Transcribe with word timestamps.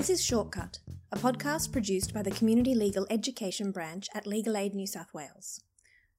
This 0.00 0.08
is 0.08 0.24
Shortcut, 0.24 0.78
a 1.12 1.18
podcast 1.18 1.72
produced 1.72 2.14
by 2.14 2.22
the 2.22 2.30
Community 2.30 2.74
Legal 2.74 3.06
Education 3.10 3.70
Branch 3.70 4.08
at 4.14 4.26
Legal 4.26 4.56
Aid 4.56 4.74
New 4.74 4.86
South 4.86 5.12
Wales. 5.12 5.60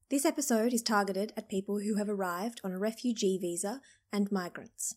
This 0.08 0.24
episode 0.24 0.72
is 0.72 0.82
targeted 0.82 1.32
at 1.36 1.48
people 1.48 1.80
who 1.80 1.96
have 1.96 2.08
arrived 2.08 2.60
on 2.62 2.70
a 2.70 2.78
refugee 2.78 3.38
visa 3.38 3.80
and 4.12 4.30
migrants. 4.30 4.94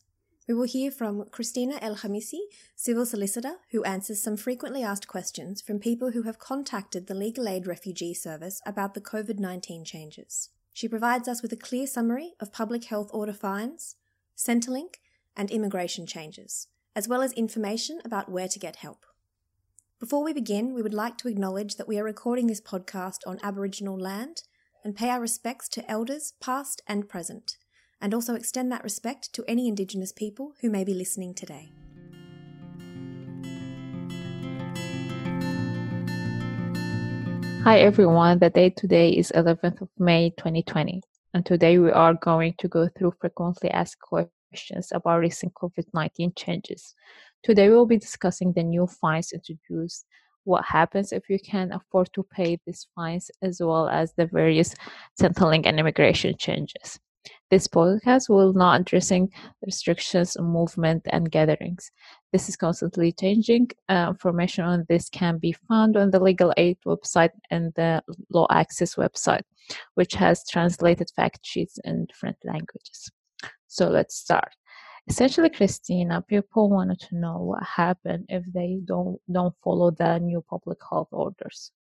We 0.47 0.53
will 0.53 0.67
hear 0.67 0.91
from 0.91 1.25
Christina 1.31 1.79
El 1.81 1.95
Hamisi, 1.95 2.41
civil 2.75 3.07
solicitor, 3.07 3.55
who 3.71 3.83
answers 3.85 4.21
some 4.21 4.37
frequently 4.37 4.83
asked 4.83 5.07
questions 5.07 5.63
from 5.63 5.79
people 5.79 6.11
who 6.11 6.21
have 6.21 6.37
contacted 6.37 7.07
the 7.07 7.15
Legal 7.15 7.47
Aid 7.47 7.65
Refugee 7.65 8.13
Service 8.13 8.61
about 8.67 8.93
the 8.93 9.01
COVID 9.01 9.39
19 9.39 9.83
changes. 9.83 10.51
She 10.73 10.87
provides 10.87 11.27
us 11.27 11.41
with 11.41 11.51
a 11.51 11.57
clear 11.57 11.87
summary 11.87 12.33
of 12.39 12.53
public 12.53 12.83
health 12.83 13.09
order 13.15 13.33
fines, 13.33 13.95
Centrelink, 14.37 14.97
and 15.35 15.49
immigration 15.49 16.05
changes, 16.05 16.67
as 16.95 17.09
well 17.09 17.21
as 17.21 17.33
information 17.33 17.99
about 18.05 18.31
where 18.31 18.47
to 18.47 18.57
get 18.57 18.77
help. 18.77 19.05
Before 19.99 20.23
we 20.23 20.31
begin, 20.31 20.73
we 20.73 20.81
would 20.81 20.93
like 20.93 21.17
to 21.17 21.27
acknowledge 21.27 21.75
that 21.75 21.89
we 21.89 21.99
are 21.99 22.05
recording 22.05 22.47
this 22.47 22.61
podcast 22.61 23.17
on 23.27 23.37
Aboriginal 23.43 23.99
land 23.99 24.43
and 24.81 24.95
pay 24.95 25.09
our 25.09 25.19
respects 25.19 25.67
to 25.69 25.91
elders 25.91 26.33
past 26.39 26.81
and 26.87 27.09
present, 27.09 27.57
and 27.99 28.13
also 28.13 28.33
extend 28.33 28.71
that 28.71 28.83
respect 28.83 29.33
to 29.33 29.43
any 29.45 29.67
Indigenous 29.67 30.13
people 30.13 30.53
who 30.61 30.69
may 30.69 30.85
be 30.85 30.93
listening 30.93 31.33
today. 31.33 31.73
Hi 37.65 37.79
everyone, 37.79 38.39
the 38.39 38.49
date 38.49 38.77
today 38.77 39.09
is 39.09 39.33
11th 39.35 39.81
of 39.81 39.89
May 39.97 40.29
2020, 40.37 41.01
and 41.33 41.45
today 41.45 41.77
we 41.77 41.91
are 41.91 42.13
going 42.13 42.53
to 42.59 42.69
go 42.69 42.87
through 42.87 43.15
frequently 43.19 43.69
asked 43.71 43.99
questions 43.99 44.34
about 44.93 45.19
recent 45.19 45.53
COVID 45.53 45.85
19 45.93 46.33
changes. 46.35 46.95
Today 47.43 47.69
we 47.69 47.75
will 47.75 47.85
be 47.85 47.97
discussing 47.97 48.53
the 48.53 48.63
new 48.63 48.87
fines 48.87 49.31
introduced, 49.31 50.05
what 50.45 50.65
happens 50.65 51.11
if 51.11 51.29
you 51.29 51.39
can 51.39 51.71
afford 51.71 52.09
to 52.13 52.23
pay 52.23 52.59
these 52.65 52.87
fines, 52.95 53.29
as 53.41 53.59
well 53.61 53.89
as 53.89 54.13
the 54.13 54.25
various 54.27 54.73
Centrelink 55.19 55.65
and 55.65 55.79
immigration 55.79 56.35
changes. 56.37 56.99
This 57.49 57.67
podcast 57.67 58.29
will 58.29 58.53
not 58.53 58.81
addressing 58.81 59.31
restrictions 59.65 60.35
on 60.35 60.45
movement 60.45 61.03
and 61.11 61.31
gatherings. 61.31 61.91
This 62.31 62.49
is 62.49 62.55
constantly 62.55 63.11
changing. 63.11 63.69
Uh, 63.89 64.07
information 64.09 64.65
on 64.65 64.85
this 64.89 65.09
can 65.09 65.37
be 65.37 65.55
found 65.67 65.97
on 65.97 66.11
the 66.11 66.19
Legal 66.19 66.53
Aid 66.57 66.77
website 66.85 67.31
and 67.49 67.73
the 67.75 68.03
Law 68.29 68.47
Access 68.49 68.95
website, 68.95 69.43
which 69.95 70.13
has 70.13 70.47
translated 70.47 71.11
fact 71.15 71.39
sheets 71.43 71.79
in 71.83 72.05
different 72.05 72.37
languages. 72.43 73.11
So 73.75 73.89
let's 73.89 74.15
start. 74.15 74.55
Essentially, 75.09 75.49
Christina, 75.49 76.21
people 76.21 76.69
wanted 76.69 76.97
to 77.01 77.17
know 77.17 77.39
what 77.39 77.61
happened 77.61 78.25
if 78.29 78.45
they 78.53 78.79
don't 78.85 79.19
don't 79.29 79.53
follow 79.61 79.91
the 79.91 80.17
new 80.19 80.41
public 80.49 80.77
health 80.89 81.09
orders. 81.11 81.73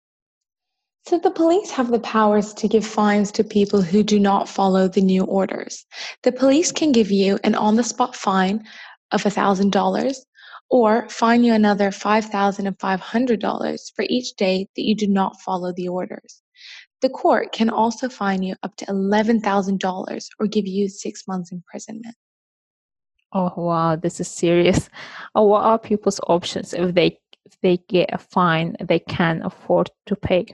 So 1.07 1.19
the 1.19 1.31
police 1.31 1.71
have 1.71 1.93
the 1.93 2.01
powers 2.01 2.53
to 2.55 2.67
give 2.67 2.85
fines 2.85 3.31
to 3.33 3.45
people 3.45 3.81
who 3.81 4.03
do 4.03 4.19
not 4.19 4.49
follow 4.49 4.89
the 4.89 5.03
new 5.03 5.23
orders. 5.23 5.87
The 6.25 6.33
police 6.33 6.73
can 6.73 6.91
give 6.91 7.13
you 7.13 7.39
an 7.45 7.55
on 7.55 7.77
the 7.77 7.85
spot 7.85 8.17
fine 8.17 8.65
of 9.13 9.23
$1,000 9.23 10.17
or 10.71 11.09
fine 11.11 11.45
you 11.45 11.55
another 11.55 11.91
$5,500 11.91 13.81
for 13.95 14.05
each 14.09 14.35
day 14.35 14.67
that 14.75 14.83
you 14.83 14.97
do 14.97 15.07
not 15.07 15.41
follow 15.43 15.73
the 15.73 15.87
orders. 15.87 16.43
The 17.01 17.09
court 17.09 17.53
can 17.53 17.71
also 17.71 18.09
fine 18.09 18.43
you 18.43 18.55
up 18.63 18.77
to 18.77 18.87
$11,000 18.87 20.29
or 20.39 20.47
give 20.47 20.67
you 20.67 20.89
six 20.89 21.29
months 21.29 21.53
imprisonment. 21.53 22.15
Oh 23.33 23.53
wow, 23.57 23.97
this 23.97 24.21
is 24.21 24.29
serious. 24.29 24.89
Uh, 25.37 25.43
what 25.43 25.65
are 25.65 25.79
people's 25.79 26.21
options 26.29 26.73
if 26.73 26.95
they 26.95 27.19
if 27.45 27.61
they 27.61 27.79
get 27.89 28.15
a 28.15 28.19
fine 28.19 28.77
they 28.81 29.01
can 29.01 29.43
afford 29.43 29.91
to 30.07 30.15
pay? 30.15 30.47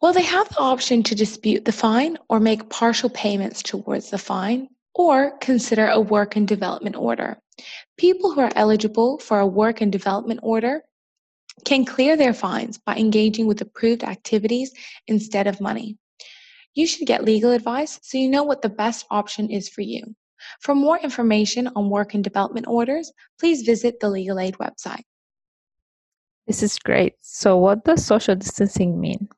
Well, 0.00 0.12
they 0.12 0.22
have 0.22 0.48
the 0.50 0.60
option 0.60 1.02
to 1.02 1.16
dispute 1.16 1.64
the 1.64 1.72
fine 1.72 2.16
or 2.28 2.38
make 2.38 2.70
partial 2.70 3.10
payments 3.10 3.62
towards 3.62 4.10
the 4.10 4.18
fine 4.18 4.68
or 4.94 5.36
consider 5.38 5.88
a 5.88 6.00
work 6.00 6.36
and 6.36 6.46
development 6.46 6.94
order. 6.94 7.38
People 7.96 8.32
who 8.32 8.40
are 8.40 8.52
eligible 8.54 9.18
for 9.18 9.40
a 9.40 9.46
work 9.46 9.80
and 9.80 9.90
development 9.90 10.40
order 10.44 10.82
can 11.64 11.84
clear 11.84 12.16
their 12.16 12.34
fines 12.34 12.78
by 12.78 12.96
engaging 12.96 13.46
with 13.46 13.60
approved 13.60 14.04
activities 14.04 14.72
instead 15.06 15.46
of 15.46 15.60
money. 15.60 15.98
You 16.74 16.86
should 16.86 17.06
get 17.06 17.24
legal 17.24 17.50
advice 17.50 17.98
so 18.02 18.18
you 18.18 18.28
know 18.28 18.44
what 18.44 18.62
the 18.62 18.68
best 18.68 19.06
option 19.10 19.50
is 19.50 19.68
for 19.68 19.82
you. 19.82 20.14
For 20.60 20.74
more 20.74 20.98
information 20.98 21.68
on 21.74 21.90
work 21.90 22.14
and 22.14 22.22
development 22.22 22.66
orders, 22.68 23.12
please 23.38 23.62
visit 23.62 24.00
the 24.00 24.08
Legal 24.08 24.38
Aid 24.38 24.54
website. 24.54 25.02
This 26.46 26.62
is 26.62 26.78
great. 26.78 27.14
So, 27.20 27.56
what 27.56 27.84
does 27.84 28.06
social 28.06 28.34
distancing 28.34 29.00
mean? 29.00 29.28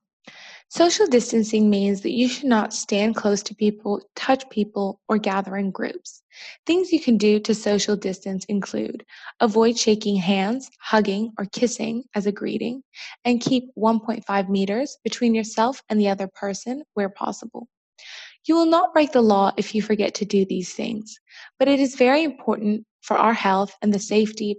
Social 0.69 1.07
distancing 1.07 1.69
means 1.69 2.03
that 2.03 2.13
you 2.13 2.29
should 2.29 2.47
not 2.47 2.73
stand 2.73 3.17
close 3.17 3.43
to 3.43 3.55
people, 3.55 4.01
touch 4.15 4.49
people, 4.51 5.01
or 5.09 5.19
gather 5.19 5.57
in 5.57 5.73
groups. 5.73 6.20
Things 6.67 6.93
you 6.93 7.01
can 7.01 7.17
do 7.17 7.41
to 7.41 7.55
social 7.55 7.97
distance 7.97 8.45
include 8.47 9.05
avoid 9.41 9.79
shaking 9.79 10.17
hands, 10.17 10.71
hugging, 10.81 11.33
or 11.39 11.47
kissing 11.47 12.05
as 12.15 12.27
a 12.27 12.33
greeting, 12.33 12.83
and 13.25 13.41
keep 13.41 13.71
1.5 13.77 14.49
meters 14.49 14.97
between 15.05 15.35
yourself 15.35 15.83
and 15.89 16.01
the 16.01 16.09
other 16.09 16.29
person 16.29 16.83
where 16.95 17.09
possible. 17.09 17.69
You 18.47 18.55
will 18.55 18.67
not 18.67 18.93
break 18.93 19.13
the 19.13 19.23
law 19.23 19.53
if 19.57 19.75
you 19.75 19.83
forget 19.83 20.15
to 20.15 20.25
do 20.25 20.45
these 20.45 20.73
things, 20.73 21.19
but 21.59 21.69
it 21.69 21.81
is 21.81 21.95
very 21.97 22.23
important 22.23 22.87
for 23.03 23.17
our 23.17 23.35
health 23.35 23.75
and 23.83 23.93
the 23.93 23.99
safety 23.99 24.57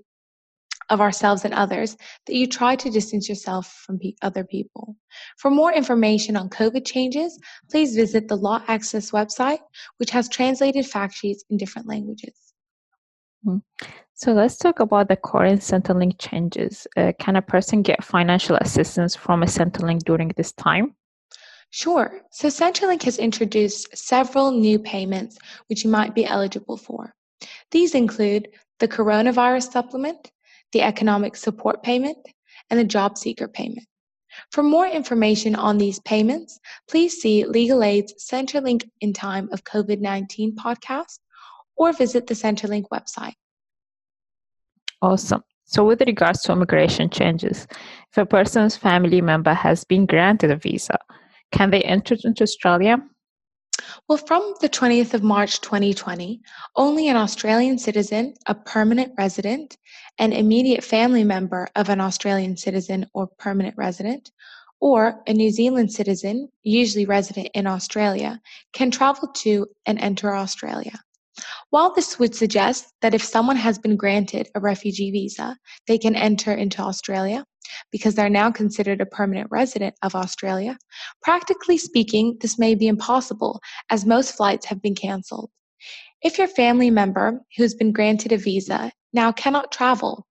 of 0.91 1.01
ourselves 1.01 1.45
and 1.45 1.53
others 1.53 1.97
that 2.27 2.35
you 2.35 2.45
try 2.45 2.75
to 2.75 2.91
distance 2.91 3.27
yourself 3.27 3.81
from 3.85 3.97
pe- 3.97 4.13
other 4.21 4.43
people. 4.43 4.95
For 5.37 5.49
more 5.49 5.73
information 5.73 6.35
on 6.35 6.49
COVID 6.49 6.85
changes, 6.85 7.39
please 7.71 7.95
visit 7.95 8.27
the 8.27 8.35
Law 8.35 8.61
Access 8.67 9.11
website, 9.11 9.59
which 9.97 10.11
has 10.11 10.29
translated 10.29 10.85
fact 10.85 11.15
sheets 11.15 11.43
in 11.49 11.57
different 11.57 11.87
languages. 11.87 12.35
Hmm. 13.43 13.57
So 14.13 14.33
let's 14.33 14.57
talk 14.57 14.79
about 14.79 15.07
the 15.07 15.15
current 15.15 15.61
Centrelink 15.61 16.19
changes. 16.19 16.85
Uh, 16.95 17.13
can 17.19 17.37
a 17.37 17.41
person 17.41 17.81
get 17.81 18.03
financial 18.03 18.55
assistance 18.57 19.15
from 19.15 19.41
a 19.41 19.47
Centrelink 19.47 20.03
during 20.03 20.27
this 20.37 20.51
time? 20.51 20.95
Sure. 21.71 22.21
So 22.31 22.49
Centrelink 22.49 23.03
has 23.03 23.17
introduced 23.17 23.97
several 23.97 24.51
new 24.51 24.77
payments 24.77 25.39
which 25.67 25.83
you 25.85 25.89
might 25.89 26.13
be 26.13 26.25
eligible 26.25 26.77
for. 26.77 27.15
These 27.71 27.95
include 27.95 28.49
the 28.79 28.87
coronavirus 28.87 29.71
supplement, 29.71 30.31
the 30.71 30.81
economic 30.81 31.35
support 31.35 31.83
payment, 31.83 32.17
and 32.69 32.79
the 32.79 32.83
job 32.83 33.17
seeker 33.17 33.47
payment. 33.47 33.85
For 34.51 34.63
more 34.63 34.87
information 34.87 35.55
on 35.55 35.77
these 35.77 35.99
payments, 35.99 36.59
please 36.89 37.21
see 37.21 37.45
Legal 37.45 37.83
Aid's 37.83 38.13
Centrelink 38.19 38.89
in 39.01 39.13
Time 39.13 39.49
of 39.51 39.63
COVID 39.65 39.99
19 39.99 40.55
podcast 40.55 41.19
or 41.75 41.91
visit 41.91 42.27
the 42.27 42.33
Centrelink 42.33 42.85
website. 42.93 43.33
Awesome. 45.01 45.43
So, 45.65 45.85
with 45.85 46.01
regards 46.01 46.41
to 46.43 46.51
immigration 46.51 47.09
changes, 47.09 47.67
if 48.11 48.17
a 48.17 48.25
person's 48.25 48.75
family 48.75 49.21
member 49.21 49.53
has 49.53 49.83
been 49.83 50.05
granted 50.05 50.51
a 50.51 50.57
visa, 50.57 50.97
can 51.51 51.71
they 51.71 51.81
enter 51.81 52.15
into 52.23 52.43
Australia? 52.43 52.97
Well, 54.07 54.17
from 54.17 54.53
the 54.61 54.69
20th 54.69 55.13
of 55.13 55.23
March 55.23 55.61
2020, 55.61 56.41
only 56.75 57.07
an 57.07 57.15
Australian 57.15 57.77
citizen, 57.77 58.33
a 58.45 58.55
permanent 58.55 59.13
resident, 59.17 59.77
an 60.19 60.33
immediate 60.33 60.83
family 60.83 61.23
member 61.23 61.67
of 61.75 61.89
an 61.89 62.01
Australian 62.01 62.57
citizen 62.57 63.07
or 63.13 63.27
permanent 63.27 63.75
resident, 63.77 64.31
or 64.79 65.21
a 65.27 65.33
New 65.33 65.51
Zealand 65.51 65.91
citizen, 65.91 66.49
usually 66.63 67.05
resident 67.05 67.49
in 67.53 67.67
Australia, 67.67 68.41
can 68.73 68.91
travel 68.91 69.29
to 69.29 69.67
and 69.85 69.99
enter 69.99 70.35
Australia. 70.35 70.99
While 71.71 71.93
this 71.93 72.19
would 72.19 72.35
suggest 72.35 72.91
that 73.01 73.13
if 73.13 73.23
someone 73.23 73.55
has 73.55 73.79
been 73.79 73.95
granted 73.95 74.49
a 74.53 74.59
refugee 74.59 75.09
visa, 75.09 75.55
they 75.87 75.97
can 75.97 76.17
enter 76.17 76.51
into 76.53 76.81
Australia 76.81 77.45
because 77.93 78.13
they're 78.13 78.29
now 78.29 78.51
considered 78.51 78.99
a 78.99 79.05
permanent 79.05 79.47
resident 79.51 79.95
of 80.03 80.13
Australia, 80.13 80.77
practically 81.21 81.77
speaking, 81.77 82.37
this 82.41 82.59
may 82.59 82.75
be 82.75 82.87
impossible 82.87 83.61
as 83.89 84.05
most 84.05 84.35
flights 84.35 84.65
have 84.65 84.81
been 84.81 84.95
cancelled. 84.95 85.49
If 86.21 86.37
your 86.37 86.49
family 86.49 86.91
member 86.91 87.39
who's 87.55 87.73
been 87.73 87.93
granted 87.93 88.33
a 88.33 88.37
visa 88.37 88.91
now 89.13 89.31
cannot 89.31 89.71
travel 89.71 90.27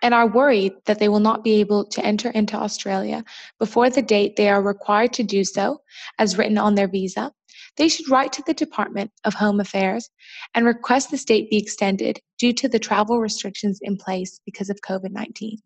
and 0.00 0.14
are 0.14 0.26
worried 0.26 0.72
that 0.86 0.98
they 0.98 1.10
will 1.10 1.20
not 1.20 1.44
be 1.44 1.60
able 1.60 1.84
to 1.88 2.02
enter 2.02 2.30
into 2.30 2.56
Australia 2.56 3.22
before 3.58 3.90
the 3.90 4.00
date 4.00 4.36
they 4.36 4.48
are 4.48 4.62
required 4.62 5.12
to 5.12 5.22
do 5.22 5.44
so, 5.44 5.82
as 6.18 6.38
written 6.38 6.56
on 6.56 6.74
their 6.74 6.88
visa, 6.88 7.32
they 7.76 7.88
should 7.88 8.08
write 8.08 8.32
to 8.34 8.42
the 8.46 8.54
Department 8.54 9.10
of 9.24 9.34
Home 9.34 9.60
Affairs 9.60 10.08
and 10.54 10.64
request 10.64 11.10
the 11.10 11.18
state 11.18 11.50
be 11.50 11.58
extended 11.58 12.20
due 12.38 12.52
to 12.54 12.68
the 12.68 12.78
travel 12.78 13.20
restrictions 13.20 13.78
in 13.82 13.96
place 13.96 14.40
because 14.44 14.70
of 14.70 14.78
COVID 14.88 15.10
19. 15.10 15.58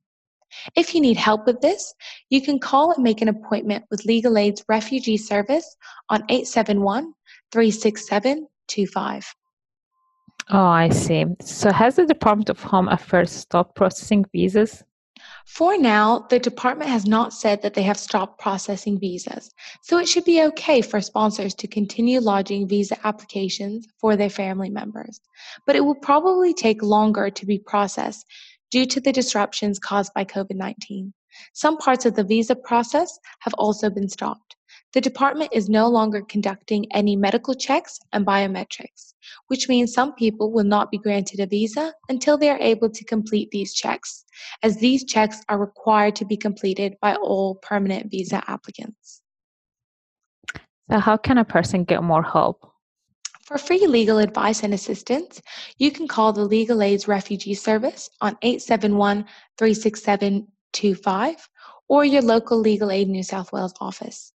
If 0.74 0.94
you 0.94 1.00
need 1.00 1.16
help 1.16 1.46
with 1.46 1.60
this, 1.60 1.94
you 2.30 2.40
can 2.40 2.58
call 2.58 2.92
and 2.92 3.04
make 3.04 3.20
an 3.20 3.28
appointment 3.28 3.84
with 3.90 4.06
Legal 4.06 4.38
Aid's 4.38 4.64
Refugee 4.68 5.18
Service 5.18 5.76
on 6.08 6.22
871 6.28 7.12
367 7.52 8.46
25. 8.68 9.34
Oh, 10.50 10.64
I 10.64 10.88
see. 10.88 11.26
So 11.42 11.70
has 11.70 11.96
the 11.96 12.06
Department 12.06 12.48
of 12.48 12.62
Home 12.62 12.88
Affairs 12.88 13.30
stopped 13.30 13.76
processing 13.76 14.24
visas? 14.32 14.82
For 15.48 15.78
now, 15.78 16.26
the 16.28 16.38
department 16.38 16.90
has 16.90 17.06
not 17.06 17.32
said 17.32 17.62
that 17.62 17.72
they 17.72 17.82
have 17.82 17.98
stopped 17.98 18.38
processing 18.38 19.00
visas, 19.00 19.50
so 19.82 19.96
it 19.98 20.06
should 20.06 20.26
be 20.26 20.42
okay 20.42 20.82
for 20.82 21.00
sponsors 21.00 21.54
to 21.54 21.66
continue 21.66 22.20
lodging 22.20 22.68
visa 22.68 22.96
applications 23.04 23.88
for 23.98 24.14
their 24.14 24.28
family 24.28 24.68
members. 24.68 25.20
But 25.66 25.74
it 25.74 25.80
will 25.80 25.94
probably 25.94 26.52
take 26.52 26.82
longer 26.82 27.30
to 27.30 27.46
be 27.46 27.58
processed 27.58 28.26
due 28.70 28.84
to 28.86 29.00
the 29.00 29.10
disruptions 29.10 29.78
caused 29.78 30.12
by 30.12 30.26
COVID 30.26 30.54
19. 30.54 31.14
Some 31.54 31.78
parts 31.78 32.04
of 32.04 32.14
the 32.14 32.24
visa 32.24 32.54
process 32.54 33.18
have 33.40 33.54
also 33.54 33.88
been 33.88 34.10
stopped. 34.10 34.54
The 34.94 35.00
department 35.00 35.50
is 35.52 35.68
no 35.68 35.88
longer 35.88 36.22
conducting 36.22 36.86
any 36.92 37.16
medical 37.16 37.54
checks 37.54 37.98
and 38.12 38.26
biometrics, 38.26 39.14
which 39.48 39.68
means 39.68 39.92
some 39.92 40.14
people 40.14 40.52
will 40.52 40.64
not 40.64 40.90
be 40.90 40.98
granted 40.98 41.40
a 41.40 41.46
visa 41.46 41.92
until 42.08 42.38
they 42.38 42.50
are 42.50 42.60
able 42.60 42.90
to 42.90 43.04
complete 43.04 43.50
these 43.50 43.74
checks, 43.74 44.24
as 44.62 44.78
these 44.78 45.04
checks 45.04 45.42
are 45.48 45.58
required 45.58 46.16
to 46.16 46.24
be 46.24 46.36
completed 46.36 46.96
by 47.00 47.14
all 47.16 47.56
permanent 47.56 48.10
visa 48.10 48.42
applicants. 48.48 49.22
So, 50.90 50.98
how 50.98 51.16
can 51.16 51.38
a 51.38 51.44
person 51.44 51.84
get 51.84 52.02
more 52.02 52.22
help? 52.22 52.66
For 53.42 53.58
free 53.58 53.86
legal 53.86 54.18
advice 54.18 54.62
and 54.62 54.74
assistance, 54.74 55.40
you 55.78 55.90
can 55.90 56.06
call 56.06 56.32
the 56.32 56.44
Legal 56.44 56.82
Aid's 56.82 57.08
Refugee 57.08 57.54
Service 57.54 58.10
on 58.20 58.36
871 58.42 59.24
367 59.56 60.46
25 60.72 61.48
or 61.88 62.04
your 62.04 62.22
local 62.22 62.58
Legal 62.58 62.90
Aid 62.90 63.08
New 63.08 63.22
South 63.22 63.52
Wales 63.52 63.72
office. 63.80 64.32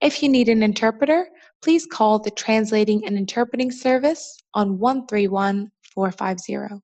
If 0.00 0.22
you 0.22 0.28
need 0.28 0.48
an 0.48 0.62
interpreter, 0.62 1.26
please 1.62 1.86
call 1.86 2.18
the 2.18 2.30
Translating 2.30 3.06
and 3.06 3.16
Interpreting 3.16 3.70
Service 3.70 4.38
on 4.52 4.78
131 4.78 5.70
450. 5.94 6.82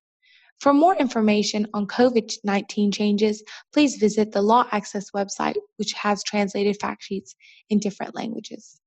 For 0.59 0.73
more 0.73 0.95
information 0.95 1.67
on 1.73 1.85
COVID 1.85 2.33
19 2.43 2.91
changes, 2.91 3.43
please 3.71 3.97
visit 3.97 4.31
the 4.31 4.41
Law 4.41 4.65
Access 4.71 5.11
website, 5.11 5.55
which 5.77 5.93
has 5.93 6.23
translated 6.23 6.77
fact 6.81 7.03
sheets 7.03 7.35
in 7.69 7.79
different 7.79 8.15
languages. 8.15 8.79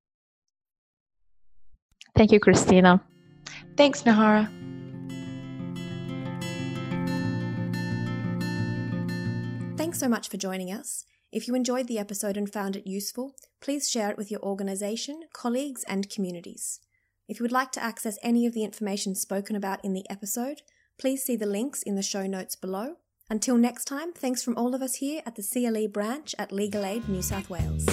Thank 2.15 2.31
you, 2.31 2.39
Christina. 2.39 3.01
Thanks, 3.77 4.01
Nahara. 4.03 4.49
Thanks 9.77 9.99
so 9.99 10.09
much 10.09 10.27
for 10.27 10.35
joining 10.35 10.71
us. 10.71 11.05
If 11.31 11.47
you 11.47 11.55
enjoyed 11.55 11.87
the 11.87 11.99
episode 11.99 12.37
and 12.37 12.51
found 12.51 12.75
it 12.75 12.87
useful, 12.87 13.35
please 13.59 13.89
share 13.89 14.09
it 14.09 14.17
with 14.17 14.31
your 14.31 14.41
organisation, 14.41 15.23
colleagues, 15.33 15.83
and 15.83 16.09
communities. 16.09 16.79
If 17.27 17.39
you 17.39 17.43
would 17.43 17.51
like 17.51 17.71
to 17.73 17.83
access 17.83 18.17
any 18.23 18.45
of 18.45 18.53
the 18.53 18.63
information 18.63 19.13
spoken 19.13 19.55
about 19.55 19.83
in 19.83 19.93
the 19.93 20.09
episode, 20.09 20.61
please 20.97 21.23
see 21.23 21.35
the 21.35 21.45
links 21.45 21.83
in 21.83 21.95
the 21.95 22.01
show 22.01 22.25
notes 22.25 22.55
below. 22.55 22.95
Until 23.29 23.57
next 23.57 23.85
time, 23.85 24.13
thanks 24.13 24.41
from 24.41 24.57
all 24.57 24.73
of 24.73 24.81
us 24.81 24.95
here 24.95 25.21
at 25.25 25.35
the 25.35 25.43
CLE 25.43 25.89
branch 25.89 26.33
at 26.39 26.53
Legal 26.53 26.85
Aid 26.85 27.09
New 27.09 27.21
South 27.21 27.49
Wales. 27.49 27.85